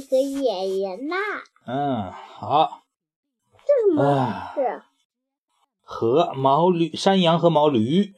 [0.00, 1.16] 个野营呐。
[1.66, 2.82] 嗯，好。
[3.66, 4.82] 这什么啊是？
[5.82, 8.12] 和毛驴、山羊和毛驴。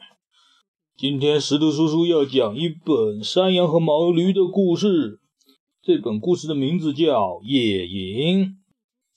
[0.96, 5.20] 今天石头叔叔要讲一本山羊和毛驴的故事。
[5.82, 8.46] 这本故事的名字叫《野营》。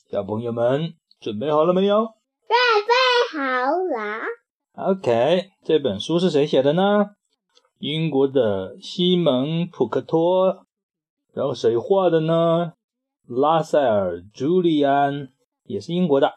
[0.10, 2.56] 小朋友们准备好了没有准
[2.88, 2.94] 备
[3.38, 3.40] 好
[3.72, 7.16] 了，？OK，这本书是谁写的呢？
[7.80, 10.66] 英国的西蒙·普克托。
[11.34, 12.74] 然后谁画的呢？
[13.26, 15.30] 拉塞尔·朱利安，
[15.64, 16.34] 也是英国的。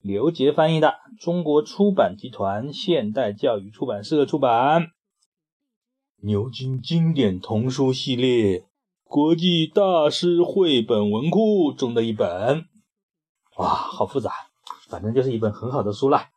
[0.00, 4.88] 刘杰翻译的，中国出版集团现代教育出版社出版。
[6.22, 8.66] 牛津经典童书系列
[9.02, 12.64] 国际大师绘本文库中的一本。
[13.56, 14.30] 哇，好复杂，
[14.88, 16.30] 反正就是一本很好的书啦。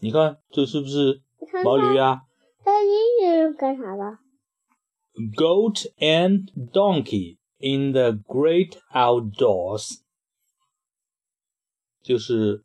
[0.00, 1.22] 你看，这是不是
[1.64, 2.22] 毛驴啊
[2.64, 4.18] 它英语是干啥的？
[5.34, 10.00] ？Goat and donkey in the great outdoors，
[12.02, 12.64] 就是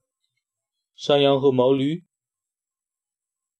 [0.95, 2.03] 山羊和毛驴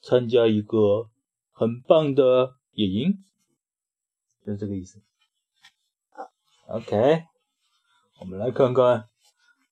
[0.02, 1.10] 参加一个
[1.52, 3.24] 很棒的野营，
[4.46, 5.02] 就这个意思。
[6.68, 7.26] OK，
[8.20, 9.10] 我们来看看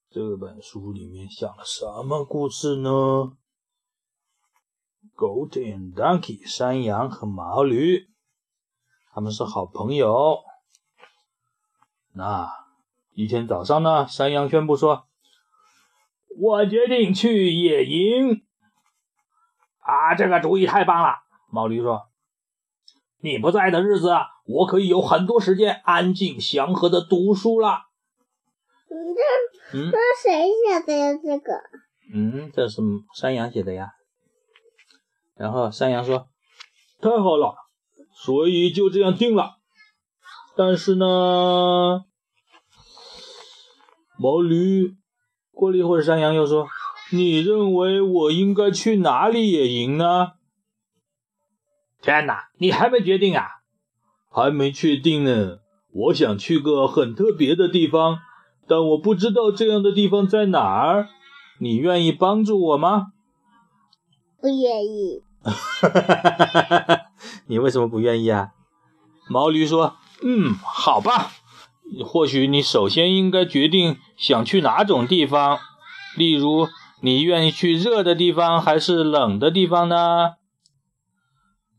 [0.10, 2.90] 这本书里面讲了什么故事呢
[5.16, 8.13] ？Goat and donkey，山羊和毛驴。
[9.14, 10.40] 他们是好朋友。
[12.14, 12.50] 那
[13.12, 15.08] 一天早上呢，山羊宣布说
[16.36, 18.44] ：“我决定去野营。”
[19.86, 21.18] 啊，这个主意太棒了！
[21.52, 22.10] 毛驴说
[23.22, 24.10] ：“你不在的日子，
[24.46, 27.84] 我可以有很多时间安静祥和的读书了。
[28.90, 31.14] 嗯，这嗯这是谁写的呀？
[31.22, 31.54] 这个？”
[32.12, 32.82] 嗯，这是
[33.14, 33.92] 山羊写的呀。
[35.36, 36.30] 然后山羊说
[37.00, 37.56] ：“太好了，
[38.14, 39.58] 所以就这样定了。
[40.56, 42.06] 但是呢，
[44.18, 44.96] 毛驴
[45.52, 46.68] 过了一会儿，山羊又说
[47.12, 50.34] ：‘你认为我应该去哪里野营呢？’
[52.02, 53.48] 天哪，你还没决定啊？
[54.30, 55.60] 还没确定呢。
[55.92, 58.20] 我想去个很特别的地方，
[58.68, 61.10] 但我不知道这样的地方在哪儿。
[61.60, 63.08] 你愿意帮助我吗？
[64.42, 65.24] 不愿意。
[67.54, 68.50] 你为什么不愿意啊？
[69.30, 71.30] 毛驴说：“嗯，好吧。
[72.04, 75.60] 或许你首先应该决定想去哪种地方，
[76.18, 76.68] 例如，
[77.02, 80.32] 你愿意去热的地方还是冷的地方呢？”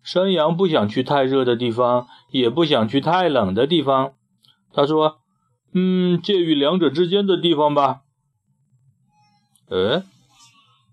[0.05, 4.13] 山羊不想去太热的地方，也不想去太冷的地方。
[4.73, 5.19] 他说
[5.75, 8.03] ：“嗯，介于两者之间的地方吧。”
[9.69, 10.05] 呃，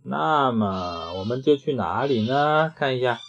[0.04, 2.74] 那么我们就去哪里呢？
[2.76, 3.20] 看一下。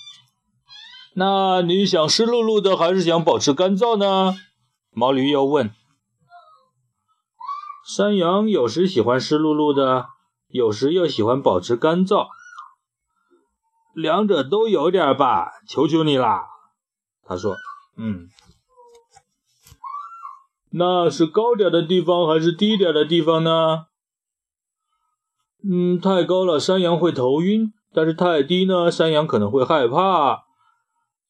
[1.15, 4.35] 那你想湿漉漉的，还是想保持干燥呢？
[4.91, 5.71] 毛驴又问。
[7.85, 10.07] 山羊有时喜欢湿漉漉的，
[10.49, 12.29] 有时又喜欢保持干燥，
[13.93, 16.47] 两者都有点吧，求求你啦！
[17.25, 17.57] 他说
[17.99, 18.29] ：“嗯，
[20.71, 23.87] 那是高点的地方还是低点的地方呢？”
[25.69, 30.45] 嗯，太高了，山羊会头晕；但是太低呢，山羊可能会害怕。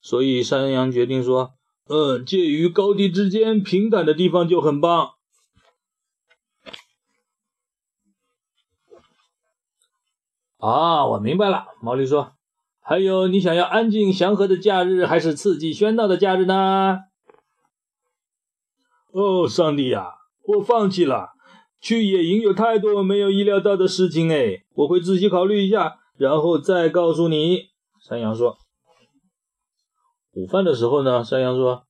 [0.02, 1.54] 所以山羊决定说
[1.88, 5.12] ：“嗯，介于高低之间，平坦的地方就很棒。”
[10.58, 11.68] 啊，我明白了。
[11.80, 12.32] 毛驴说
[12.82, 16.98] ：“还有，你想要安静祥和的假日，还是刺激喧闹的假日呢？”
[19.12, 20.14] 哦，上帝呀，
[20.44, 21.30] 我放弃了。
[21.80, 27.70] 去野营有太多没有意料到的事情哎，我会仔细考虑一下，然后再告诉你。
[28.00, 28.61] 山羊说。
[30.32, 31.86] 午饭的时候呢，山羊说：“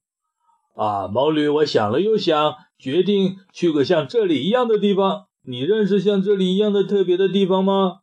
[0.75, 5.27] 啊，毛驴，我想了又想，决定去个像这里一样的地方。
[5.45, 8.01] 你认识像这里一样的特别的地方吗？”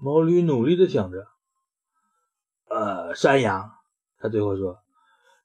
[0.00, 1.26] 毛驴努力的想着。
[2.68, 3.70] 呃，山羊，
[4.18, 4.78] 他最后说：“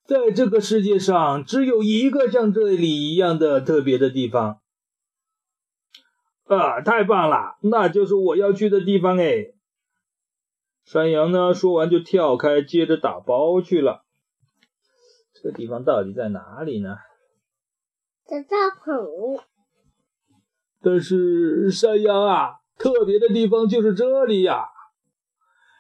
[0.06, 4.60] 在这个世界上，只有一个像这里一样的特别的地方。”
[6.44, 7.56] 啊，太棒了！
[7.62, 9.54] 那就是我要去的地方哎。
[10.84, 11.54] 山羊呢？
[11.54, 14.04] 说完就跳开，接着打包去了。
[15.34, 16.98] 这个地方到底在哪里呢？
[18.26, 19.42] 在帐篷。
[20.82, 24.66] 但是山羊啊，特别的地方就是这里呀！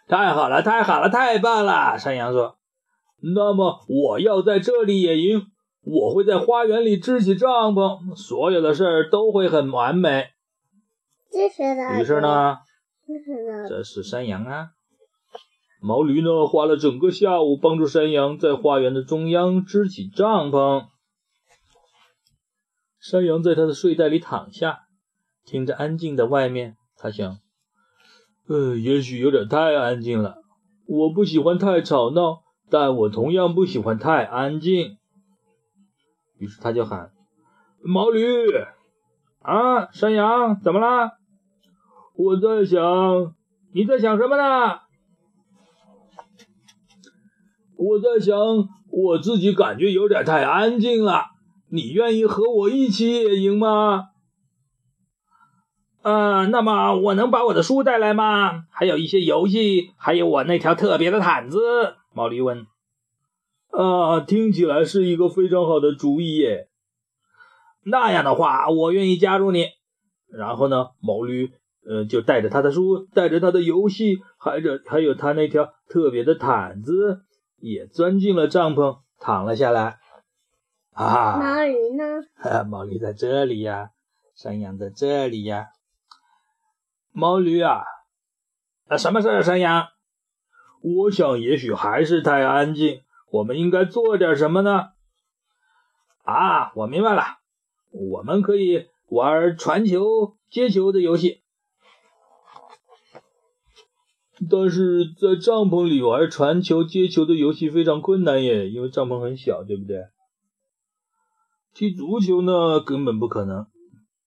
[0.07, 1.97] 太好了，太好了，太棒了！
[1.97, 2.57] 山羊说
[3.35, 5.47] ：“那么我要在这里野营，
[5.81, 10.29] 我会在花园里支起帐篷，所有的事儿都会很完美。”
[11.31, 11.99] 这是的？
[11.99, 12.21] 于是？
[12.21, 12.57] 呢？
[13.67, 14.71] 这是山羊啊。
[15.85, 20.85] 毛驴呢，花了整个下午帮助山羊在花园的中央支起帐篷。
[23.01, 24.79] 山羊在他的睡袋里躺下，
[25.43, 27.37] 听着安静的外面，他想
[28.47, 30.37] ：“呃，也许有点太安静了。
[30.87, 34.95] 我不喜欢太吵闹，但我同样不喜欢太安静。”
[36.39, 37.11] 于是他就喊
[37.83, 38.21] ：“毛驴
[39.41, 41.11] 啊，山羊，怎么啦？”
[42.15, 43.35] 我在想，
[43.73, 44.79] 你在想什么呢？
[47.83, 48.37] 我在想，
[48.89, 51.25] 我自己感觉有点太安静了。
[51.69, 54.05] 你愿意和我一起野营吗？
[56.01, 58.63] 呃，那么我能把我的书带来吗？
[58.71, 61.95] 还有一些游戏，还有我那条特别的毯子。
[62.13, 62.65] 毛驴问。
[63.71, 66.69] 啊，听起来是一个非常好的主意耶。
[67.83, 69.65] 那样的话，我愿意加入你。
[70.31, 71.51] 然后呢，毛驴。
[71.85, 77.23] 呃，就带着他的书，带着他的游戏，还着还有他那条特别的毯子，
[77.63, 79.99] 也钻进了帐篷，躺了下来。
[80.91, 82.03] 啊，毛驴呢？
[82.67, 83.91] 毛驴在这里呀，
[84.35, 85.69] 山羊在这里呀。
[87.13, 87.85] 毛驴啊，
[88.89, 89.87] 啊，什么事，山羊？
[90.81, 93.01] 我想也许还是太安静，
[93.31, 94.89] 我们应该做点什么呢？
[96.23, 97.23] 啊，我明白了，
[97.91, 101.42] 我们可以玩传球、接球的游戏。
[104.49, 110.07] 但是在帐篷里玩传球、接球的游戏非常困难耶，因为帐篷很小，对不对？
[111.73, 113.67] 踢足球呢，根本不可能。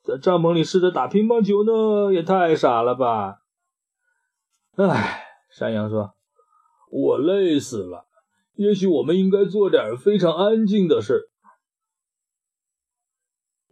[0.03, 3.39] 在帐篷里试着打乒乓球呢，也太傻了吧！
[4.77, 6.15] 唉，山羊说
[6.91, 8.07] ：“我累死了。
[8.55, 11.29] 也许我们应该做点非常安静的事。”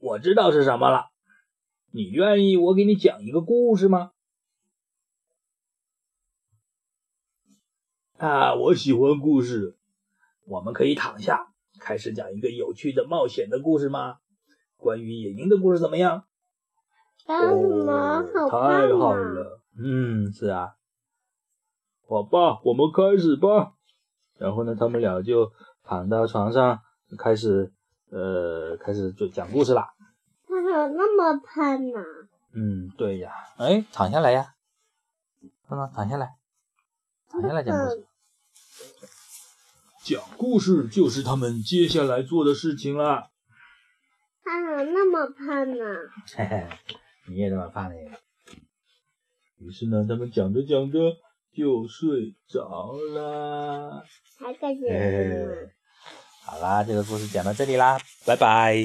[0.03, 1.07] 我知道是什么了。
[1.93, 4.11] 你愿意我给你讲一个故事吗？
[8.25, 9.77] 啊，我喜欢故事。
[10.47, 11.49] 我们可以躺下，
[11.79, 14.17] 开始讲一个有趣的冒险的故事吗？
[14.79, 16.25] 关于野营的故事怎么样？
[17.27, 19.61] 哦，太好了。
[19.79, 20.73] 嗯，是啊。
[22.09, 23.75] 好吧，我们开始吧。
[24.39, 26.81] 然后呢，他们俩就躺到床上，
[27.19, 27.75] 开始
[28.09, 29.93] 呃，开始就讲故事啦。
[30.49, 32.01] 他怎么那么胖呢？
[32.55, 33.35] 嗯，对呀。
[33.59, 34.55] 哎，躺下来呀，
[35.69, 36.37] 看看，躺下来，
[37.29, 38.07] 躺下来讲故事。
[40.05, 43.31] 讲故事就是他们接下来做的事情啦。
[44.43, 45.85] 他怎么那么胖呢？
[46.37, 46.69] 嘿嘿，
[47.27, 48.11] 你也这么胖嘞。
[49.61, 50.99] 于是呢，他们讲着讲着
[51.57, 54.05] 就睡着了。
[54.39, 55.73] 还感觉。
[56.45, 58.77] 好啦，这个故事讲到这里啦，拜拜。